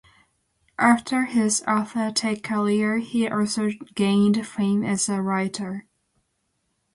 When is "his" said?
1.25-1.61